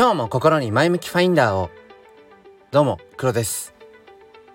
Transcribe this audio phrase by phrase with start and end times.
[0.00, 1.68] 今日も心に前向きファインダーを。
[2.70, 3.74] どうも黒です。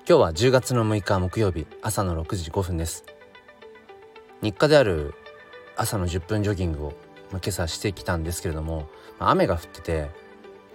[0.09, 3.05] 今日は10月の6日木曜日朝の6時5分です。
[4.41, 5.13] 日課である
[5.77, 6.93] 朝の10分ジョギングを、
[7.29, 8.89] 今朝してきたんですけれども、
[9.19, 10.09] 雨が降ってて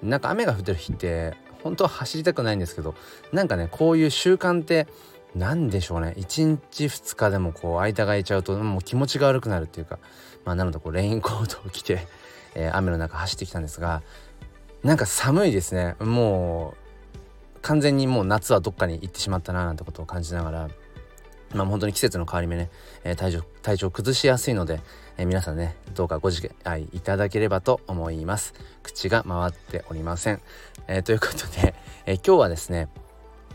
[0.05, 1.35] なんか雨が降ってる日って
[1.65, 2.95] 本当は走りたくないんですけど
[3.33, 4.87] なんかねこういう習慣って
[5.35, 6.15] 何でしょうね。
[6.17, 9.99] 1日2日でもこう間が空いちゃうともう気持ちが悪くなるっていうか
[10.45, 12.07] まあなのでこうレインコートを着て、
[12.55, 14.05] えー、雨の中走ってきたんですが
[14.83, 15.97] なんか寒いですね。
[16.01, 16.75] も
[17.57, 20.69] う完全にもう夏はどっかに行ってしまったななんてことを感じながら
[21.55, 22.71] まあ本当に季節の変わり目ね、
[23.05, 24.81] えー、体調体調崩しやすいので、
[25.19, 28.55] えー、皆さんねどうかご自愛いただければと思います。
[28.83, 30.41] 口が回っておりません、
[30.89, 31.75] えー、ということで、
[32.07, 32.89] え今日はですね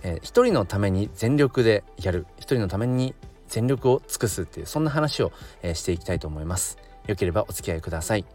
[0.05, 2.27] えー、一人のために全力でやる。
[2.37, 3.15] 一人のために
[3.47, 5.31] 全力を尽くすっていうそんな話を、
[5.63, 6.77] え、していきたいと思います。
[7.07, 8.25] よければお付き合いください。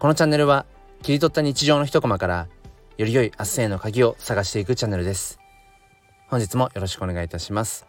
[0.00, 0.66] このチャンネルは
[1.04, 2.48] 切り取った日常の一コマから
[2.96, 5.38] より良い明日への鍵を探していくチャンネルです。
[6.28, 7.86] 本日もよろしくお願いいたします。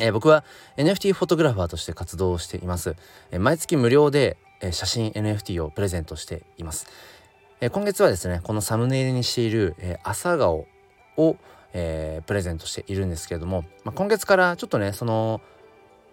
[0.00, 0.42] えー、僕は
[0.76, 2.96] NFT フォトグラファーとして活動をしています、
[3.30, 6.88] えー、毎月無料で、えー、写真 NFT をプレゼントしています、
[7.60, 10.66] え今月はですねこのサムネイルにしている、え朝顔
[11.16, 11.36] を、
[11.72, 15.40] えー、プレゼントしているんですけれども、まあ、今月からちょっとねその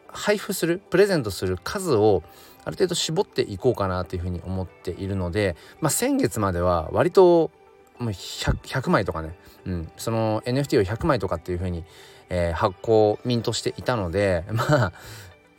[0.08, 2.22] 配布するプレゼントする数を
[2.66, 7.52] ある程度絞っていこうかなというふうに思っているので、まあ、先月までは割と
[8.00, 9.36] もう 100, 100枚とかね、
[9.66, 11.86] うん、その NFT を100枚とかっていうふうに、
[12.30, 14.94] えー、発行ミントしていたので、 まあ、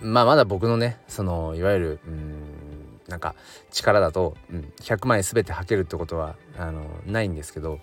[0.00, 3.34] まあまだ僕のねそのいわゆるうんなんか
[3.70, 7.78] 力だと、うん、100枚全て履けるってことはあのないんですけど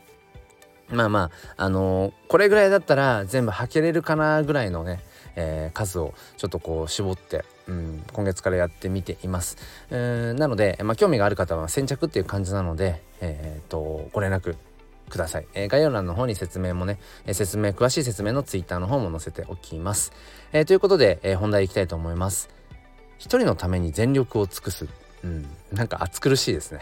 [0.89, 4.99] まあまああのー、これぐらいだったら全部履けれるかなぐらいのね、
[5.35, 9.57] えー、数をちょっとこう絞って、うん、今月からやってみています。
[9.89, 14.55] えー、なので、まあ、興味がある方は先着っていう感じなので、えー、とご連絡
[15.09, 20.11] ください、えー、概要欄の方に説明もね、え、説明詳しい説明の Twitter の方も載せておきます。
[20.51, 22.49] えー、ということで、え、本題いきたいと思います。
[23.17, 24.87] 一人のために全力を尽くす
[25.23, 26.81] うん、なんか暑苦しいですね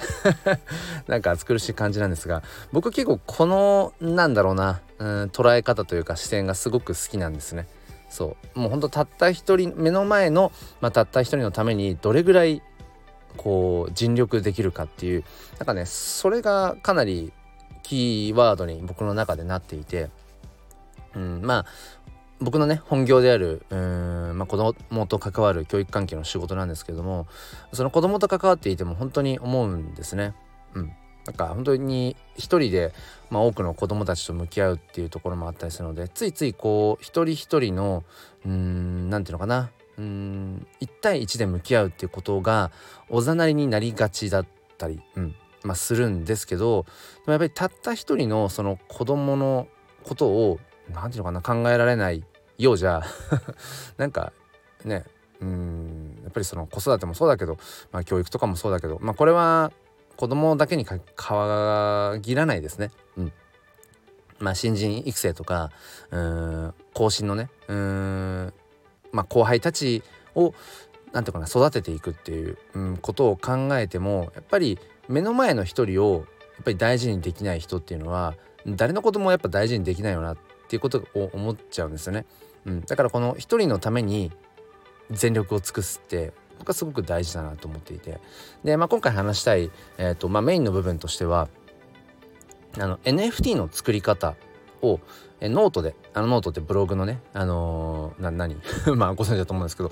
[1.07, 2.41] なんか暑苦しい感じなんですが
[2.71, 7.67] 僕結構このなんだろうな、うん、捉え方というか視点がすごく好きなんですね
[8.11, 10.51] そうもうほんとたった一人目の前の、
[10.81, 12.61] まあ、たった一人のためにどれぐらい
[13.37, 15.23] こう尽力できるかっていう
[15.57, 17.31] なんかねそれがかなり
[17.83, 20.09] キーワードに僕の中でなっていて
[21.15, 21.65] うん、まあ
[22.39, 27.27] 僕のね本業であるうん、まあ、子供と関わる教育関係の仕事なんですけども
[27.71, 30.33] その子供と関わっていても本当に思うんですね。
[30.73, 30.91] うん、
[31.25, 32.93] なんか本当に一人で、
[33.29, 38.03] まあ、多くの子供たちと向き合うっていうところもあったりするのでついついこう一人一人の
[38.45, 39.71] うん何て言うのかな。
[39.97, 42.71] うん1対1で向き合うっていうことが
[43.09, 46.85] おざなりになりがちだったり、うんまあ、するんですけど
[47.17, 49.67] でもやっぱりたった一人のその子供の
[50.03, 50.59] ことを
[50.91, 52.23] 何て言うのかな考えられない
[52.57, 53.03] ようじゃ
[53.97, 54.33] なんか
[54.85, 55.03] ね
[55.41, 57.57] うんやっぱりその子育てもそうだけど、
[57.91, 59.71] まあ、教育とかもそうだけど、まあ、これは
[60.21, 62.91] 子供だけに限らないですね。
[63.17, 63.33] うん
[64.37, 65.71] まあ、新人育成とか
[66.11, 68.53] うん後進のねうん
[69.11, 70.03] まあ、後輩たち
[70.35, 70.53] を
[71.11, 74.77] 何ていうかな育てていくっていう、うん、ことを考えてもやっぱり
[75.09, 78.35] 目の前の一人をやっぱり大事にできない人っていうのは
[78.67, 82.27] 誰のこともやっぱ大事にできないよなっていうことを思っちゃうんですよね。
[82.65, 84.31] うん、だからこの一人のために
[85.09, 88.19] 全力を尽くすって僕はすごく大事だなと思っていて。
[88.63, 91.49] で、まあ、今回話したい、えーとまあ、メインの部分としては
[92.79, 94.35] あの NFT の作り方
[94.83, 94.99] を
[95.39, 98.55] えノートであのノートってブログのねあのー、な何？
[98.95, 99.91] まあご存知だと思うんですけど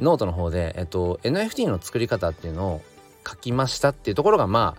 [0.00, 2.82] ノートの方で、えっと、NFT の作り方っていうのを
[3.26, 4.74] 書きましたっていうところがま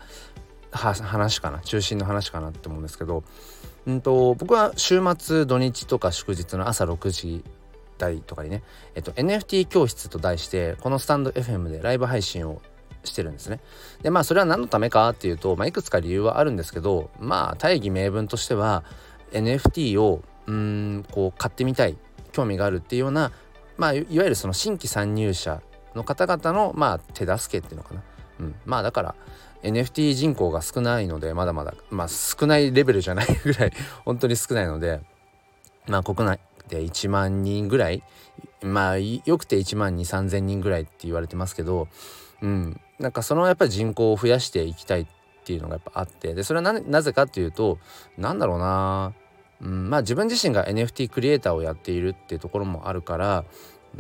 [0.72, 3.24] あ話かな中心の話かなって思うんですけど
[3.88, 7.46] うんと僕は週末土日とか祝日の朝6時
[8.00, 8.64] 台とかにね、
[8.96, 12.62] えっと、NFT 教室と題してこのスタンド FM でライブ配信を
[13.04, 13.60] してるんですね。
[14.02, 18.84] でまあそれは何のためかっていうと、まあ、いくつか理由はあるんですけどまあ大義名分としては
[19.32, 21.96] NFT をうんこう買ってみたい
[22.32, 23.32] 興味があるっていうような
[23.78, 25.62] まあいわゆるその新規参入者
[25.96, 28.04] の方々のまあ手助けっていうのかな。
[28.40, 29.16] うん、まあだから
[29.64, 33.74] NFT 人口が少ないのでまだまだまあ少ないレベルじゃないぐらい
[34.06, 35.02] 本当に少ないので
[35.88, 38.04] まあ国内で1万人ぐらい
[38.62, 41.88] まあよくて1万2 3 0 0 0人ぐらいって言われてますけど
[42.42, 42.80] うん。
[43.00, 45.08] なんかそのやっぱり人口を増やしていきたいっ
[45.46, 47.80] ていうのがやっぱあってでそれはなぜかっていうと
[48.18, 49.14] なんだろうな。
[49.62, 53.44] うん、まあ自分自身が NFT クリエイターをやっているっていうところもあるから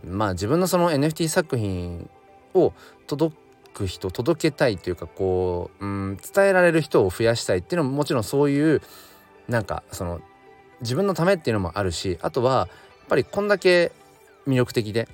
[0.05, 2.09] まあ自分のその NFT 作品
[2.53, 2.71] を
[3.07, 3.35] 届
[3.73, 8.81] く人届けたいというかこう、うん、伝えられる人を増やしたいっていうのももちろんそういう
[9.49, 10.21] なんかその
[10.81, 12.67] 自分のためっていうのもあるしあとはやっ
[13.07, 13.91] ぱりこんだけ
[14.47, 15.07] 魅力的で、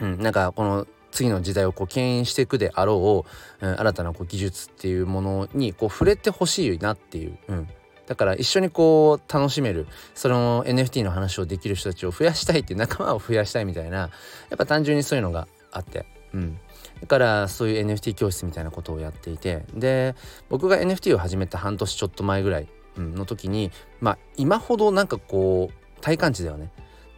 [0.00, 3.24] うん、なんかこの次の時代をこう牽引していくであろ
[3.60, 7.68] う、うん、新たなこう技術っていうものにこう触れてほしいなっていう、うん、
[8.06, 14.10] だから一緒にこう楽しめるその NFT の話をできる人たちを増やしたいっていう仲間を増やしたいみたいなや
[14.54, 16.04] っぱ単純にそういうのがあって、
[16.34, 16.58] うん、
[17.00, 20.14] だからそういう NFT 教室みたいなことをやっていてで
[20.48, 23.70] 僕が NFT を始めた半年ちょっと前ぐらいの時に
[24.00, 26.70] まあ今ほどなんかこう体感値ではね、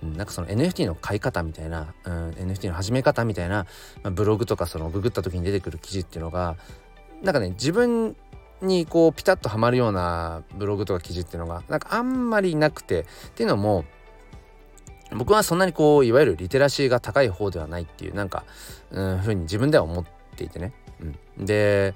[0.02, 3.66] なんかその NFT の買い方みたいな、うん、NFT の始め方みたいな、
[4.02, 6.56] まあ、ブログとかそのググった時に出てくる記事っていうのが
[7.22, 8.16] なんかね自分
[8.62, 13.04] にこうピタッとはまるようなブログとか記事っていうのがなんかあんまりなくてっ
[13.34, 13.84] ていうのも
[15.16, 18.44] 僕はそんなにこういわゆるリテラシーが高い方ではないっていうなんか、
[18.90, 20.04] うん、ふうに自分では思っ
[20.36, 20.72] ていてね。
[21.38, 21.94] うん、で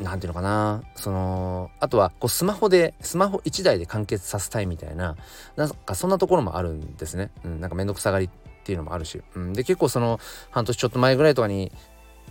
[0.00, 0.82] 何ていうのかな。
[0.94, 5.16] そのあとはこうスマホでスマホ1台で完結させたいみたいな
[5.56, 10.18] なんかそんなところもあるんですね、うん、なんか面倒くさがりっていうのもあるし、うん、で結構その
[10.50, 11.72] 半年ちょっと前ぐらいとかに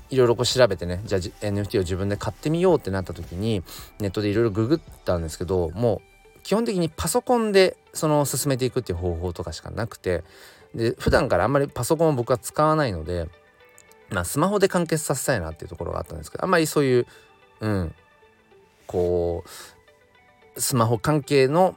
[0.10, 3.63] いろいろこう調べてねじゃあ NFT を自分で買ってみようってなった時に
[4.00, 6.01] ネットでいろいろググったんですけども
[6.38, 10.24] う基本的にパソコンでその進めていくっていう方法とかしかなくて
[10.74, 13.27] で普段からあんまりパソコンを僕は使わないので
[14.10, 17.07] まあスマホで完結させたいなっていうところがあったんですけどあんまりそういう
[17.61, 17.95] うん。
[18.88, 19.44] こ
[20.56, 21.75] うスマホ関係の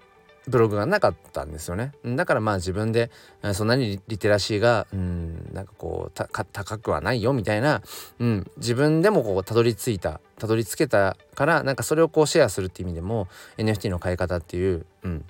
[0.49, 1.93] ブログがなかったんですよね。
[2.05, 3.11] だからまあ自分で
[3.55, 6.13] そんなにリテラシーがうんなんかこう
[6.53, 7.83] 高くはないよみたいな、
[8.19, 15.25] うん、自分でもこうたどり着いたたどり着けたからなんかそれをこうシェアするっていう意味でも NFT の買い方っていう、うん、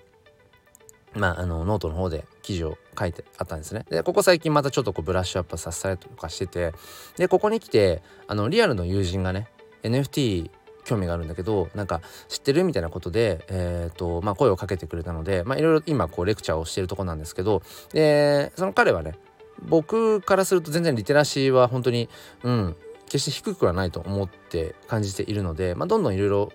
[1.15, 3.85] まああのノートの方で記事を書いてあったんですね。
[3.91, 6.73] でここ最近またちょっとこうブラッシュアップさせたりとかしてて
[7.19, 9.49] でここに来てあのリアルの友人がね
[9.83, 10.51] NFT
[10.85, 17.63] 興味があるんだけどなんか知ってるみたいなことで、えーとまあ、声をかけてくれたのでまあいろいろ今こうレクチャーをしてるとこなんですけど
[17.93, 19.15] でその彼はね
[19.61, 22.09] 僕からすると全然リテラシーは本当に
[22.43, 22.77] うん
[23.07, 26.53] 決して低くはないと思って感じているので、まあ、どんどんいろいろ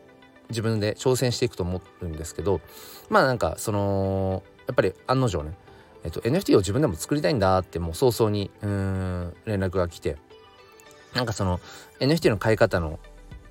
[0.50, 2.62] 自分で挑戦していくと思うんですけど
[3.10, 5.52] まあなんかそのやっぱり案の定ね、
[6.04, 10.18] えっと、NFT を自分でも作りたいんだってもう早々にうん連絡が来て
[11.14, 11.60] なんかその
[12.00, 13.00] NFT の買い方の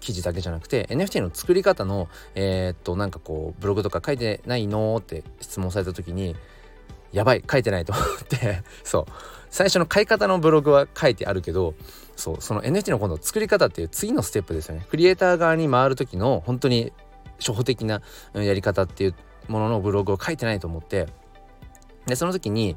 [0.07, 6.37] 記事だけじゃなくて NFT の作り方のえー、っとなんかこうブログとか書いてないのって質問された時に
[7.13, 9.05] やばい書いてないと思って そう。
[9.51, 11.75] 最初の買い方のブログは書いてあるけど
[12.15, 14.87] そうその NFT の今度作り方っていう次のステップですよね。
[14.91, 16.93] クリエイター側に回る時の本当に
[17.39, 18.01] 初歩的な
[18.35, 19.15] やり方っていう
[19.49, 21.07] もののブログを書いてないと思って
[22.07, 22.77] でその時に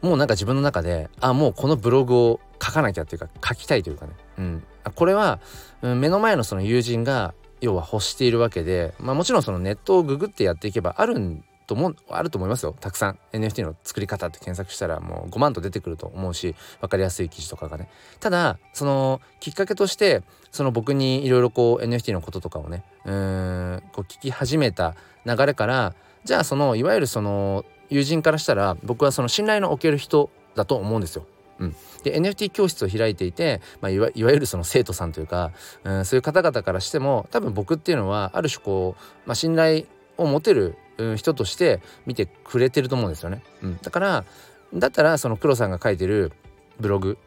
[0.00, 5.40] もうなんか自分の中であもうこのブログを書かなきゃっていうか書きたいというかね、うん、これは、
[5.82, 12.74] うん、目の前のその友人が要は欲しているわけで、まあ、もちろんそのネットをググってやっていけばあるんと思うあると思いますよ。
[12.78, 13.18] たくさん。
[13.32, 17.88] NFT の作り方って検索したらもう5万と出てくると思うし分かりやすい記事とかがね。
[18.20, 24.94] ただそのきっかけとしてその僕にいろいろこう NFT のこととかをねうんこう聞き始めた
[25.24, 25.94] 流れから
[26.24, 31.26] じゃあそのいわゆるその友人からしたら僕はその信頼のおける人だと思うんですよ。
[31.58, 35.52] うん、で NFT 教室を開いていて、まあ、いわいわゆるその生徒さんというか、
[35.84, 39.84] うん、そういう方々からしても多分僕っていうのはある種こう、まあ、信頼
[40.16, 40.76] を持てる、
[41.16, 43.42] 人として見てくれてると思うんですよね。
[43.62, 44.24] うん、だから
[44.72, 46.32] だったらその黒さんが書いてる
[46.78, 47.18] ブログ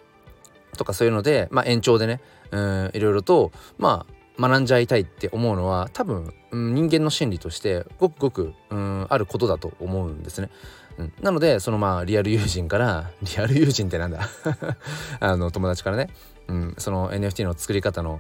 [0.78, 10.50] とかそういうので、まあ、延長でね、うん、いろいろとまあ学んじゃいたいって思うのは多分、うん、人間の心理としてごくごく、うん、あることだと思うんですね。
[10.98, 14.28] うん、なのでそのまあリアル友人から リアル友人ってなんだ？
[15.20, 16.10] あの友達からね、
[16.48, 18.20] うん、その NFT の作り方の、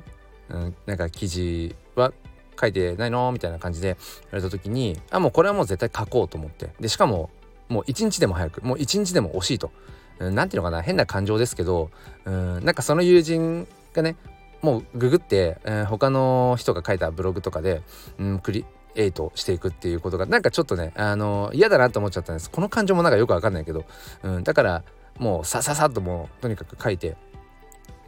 [0.49, 2.13] うん、なんか記事は
[2.59, 3.31] 書いてないの？
[3.31, 6.69] みたいな感じで言われた時にあもうこれはもう絶対書こうと思って。
[6.79, 7.29] でしかも
[7.69, 9.71] もう一日でも早くもう一日でも惜しいと。
[10.19, 10.81] 何、うん、ていうのかな？
[10.81, 11.89] 変な感情ですけど、
[12.25, 14.15] うん、なんかその友人がね
[14.61, 17.81] もうググって、えー、他の人が書いたブログとかで、
[18.17, 18.65] うん、クリ
[18.97, 22.49] エイトしていくっていうことがなんかちょっとねあの嫌だなと思っちゃったんです。
[22.49, 23.85] この感情もなんかよくわかんないけど、
[24.23, 24.83] うん、だから
[25.17, 27.15] もうさささっともうとにかく書いて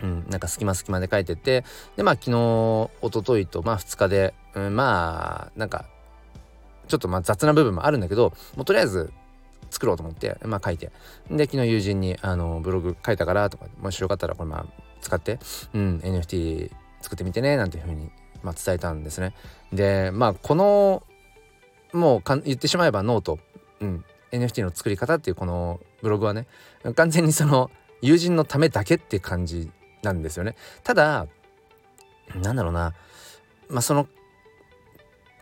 [0.01, 1.63] うん、なんか隙間隙間で書いてって
[1.97, 5.85] でまあ昨日一昨日とまあ2日で、うん、まあなんか
[6.87, 9.11] ちょっとまあ雑な部分もあるんだけどもうとりあえず
[9.69, 10.91] 作ろうと思ってまあ書いて。
[11.29, 14.65] で昨日友人にあのブログ書いたからとかもしよかったらこれまあ
[15.01, 15.39] 使って、
[15.73, 18.09] うん、NFT 作ってみてねなんていうふうに、
[18.43, 19.33] まあ、伝えたんですね。
[19.73, 21.03] でまあこの
[21.93, 23.39] もうか言ってしまえば note、
[23.79, 26.47] うん、NFT の作り方っていうこのブログはね
[26.95, 29.71] 完全にその友人のためだけって感じ
[30.03, 31.27] なんですよねただ
[32.35, 32.93] なんだろうな
[33.69, 34.07] まあその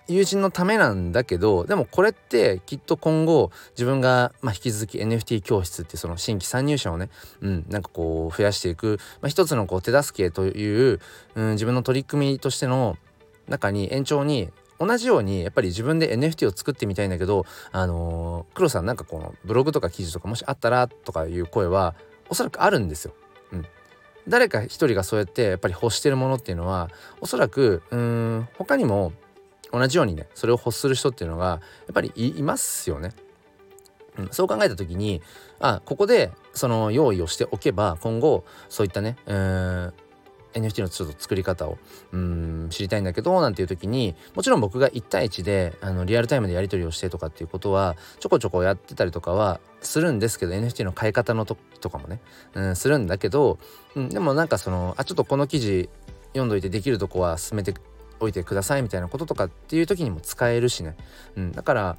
[0.08, 7.10] 友人のためなんだけどでもこれってきっと今後自分が、まあ、引き続き NFT 教室ってその新規参入者をね、
[7.42, 11.00] うん、なんかこう増やしていく、まあ、一つのこう手助けという、
[11.36, 12.98] うん、自分の取り組みとしての
[13.48, 14.50] 中に延長に
[14.80, 21.96] 同じようにやっぱり自分で NFT を作ってみたいんだけどあのー、黒さんなんかこのブログとか記事とかもしあったらとかいう声は
[22.30, 23.14] おそらくあるんですよ。
[23.52, 23.66] うん、
[24.28, 26.90] 誰か一人がそうやってやっぱり欲してるものっていうのは
[27.22, 29.14] おそらくうん他にも
[29.72, 31.60] 同じようにねそれを欲する人っていうのがや
[31.92, 33.14] っぱりいますよね。
[34.18, 35.22] うん、そう考えた時に
[35.60, 39.94] あここでその用意をしておけば今後そういったねうん
[40.54, 41.78] NFT のちょっと作り方を
[42.12, 52.20] うん知りたいんだけどなんていう時にもちろん僕が1対1であのリアルタイムでやり取りをしてとかっていうことはちょこちょこやってたりとかはするんですけど NFT の買い方の時とかもね、
[52.56, 53.60] うん、するんだけど、
[53.96, 55.90] うん、でもなんかそのあちょっとこの記事
[56.30, 57.74] 読んどいてできるとこは進めて
[58.20, 60.96] おいてくださいみたいなこととかっていう時にも使えるしね、
[61.36, 61.98] うん、だから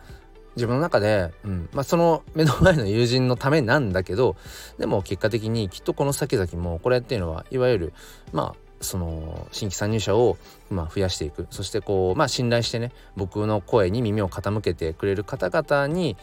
[0.57, 4.37] 自分の中で、うんまあ、その目の前の友人のためなんだけど
[4.79, 7.93] でも結果的にきっとこの先々もこれっていうのはいわゆる
[8.33, 10.37] まあその新規参入者を
[10.71, 11.47] まあ増やしていく。
[11.51, 16.17] そしてこうまあ信頼してね僕の声に耳を傾けてくれる方々に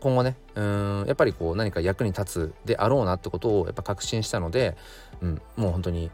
[0.00, 4.76] 今後ねうんやっぱりこう何か役に立つであろうなってことをやっぱ確信したので、
[5.20, 6.10] うん、もう本当に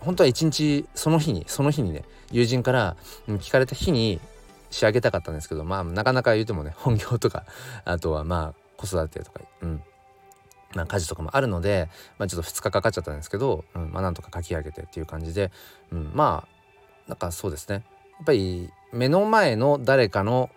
[0.00, 4.20] 本当は一日その日にその日にね友人から聞かれた日に
[4.70, 7.44] 仕上げたかったんですけどまあなかなか言うてもね 本業とか
[7.84, 9.82] あとはまあ子育てとかうん。
[10.74, 11.88] まあ、家事とかもあるので、
[12.18, 15.50] まあ、ちょっと2日かかっちゃったんですけど、うんまあ、なんとか書き上げてっていう感じで、
[15.90, 17.76] うん、まあなんかそうですね。
[17.76, 17.80] や
[18.22, 20.50] っぱり目の前の誰かの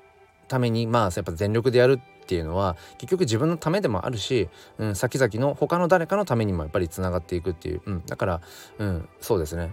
[0.50, 8.42] ためにまあやっぱ全力でやるっていうのは結局自分のためでもあるし、うん、先々の他の誰かのためにもやっぱりつながっていくっていう、うん、だから、
[8.78, 9.72] うん、そうですね。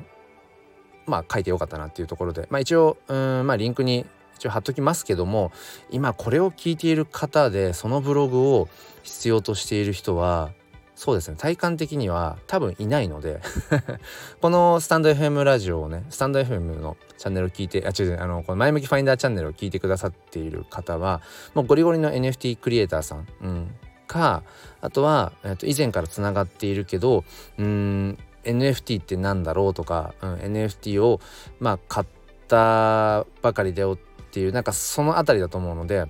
[1.04, 5.52] まあ書いてよかったなっていうところで、まあ、一応、うんまあ、リンクに一応貼っときますけども
[5.90, 8.68] 今これを聞いている方でそのブログを
[9.02, 10.50] 必要としている人は
[10.96, 11.36] そうですね。
[11.38, 13.40] 体感的には多分いないので
[14.40, 21.20] このスタンド FM ラジオをねスタンド FM のチャンネルを聞いてあ違うあのこの前向きファインダーチャンネルを聞いてくださっている方は
[21.54, 23.74] もうゴリゴリの NFT クリエイターさん、うん、
[24.06, 24.42] か
[24.80, 27.24] あとは、えー、と以前からつながっているけど
[27.58, 31.20] うん NFT って何だろうとか、うん、NFT を
[31.60, 32.06] まあ買っ
[32.48, 33.96] たばかりでっ
[34.30, 36.06] ていうなんかその辺りだと思うので、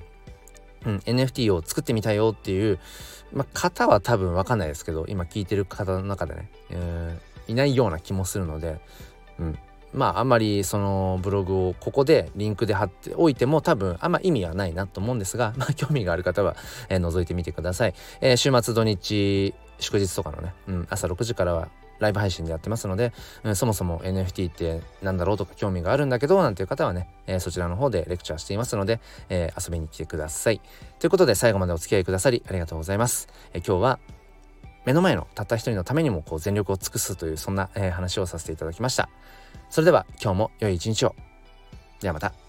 [0.84, 2.78] うん、NFT を作ってみたいよっていう
[3.32, 8.78] まあ、方は多分分かんないですけど今聞いてる方の中でね、えー、いないような気もするので、
[9.38, 9.58] うん、
[9.92, 16.56] まああんまりそのブログをここでリンクで貼っておいても多分あんま意味はないなと思うんですが、 まあ、興味がある方は、
[16.88, 21.68] えー、覗いてみてください、えー、週末土日祝日とかのね、うん、朝6時からは
[21.98, 23.12] ライブ配信でやってますので、
[23.44, 30.60] うん、そもそも NFT って何だろうとか興味があるんだけどなんていう方はね、えー、そちらの方でレクチャーしていますので、えー、遊びに来てください。
[30.98, 33.28] ということで最後までお付き合いくださりありがとうございます。
[33.52, 33.98] えー、今日は
[34.84, 39.08] 目の前のたった一人のためにもこう全力を尽くすというそんな、え話をさせていただきました。
[39.68, 41.16] それでは今日も良い一日を。
[42.00, 42.45] ではまた。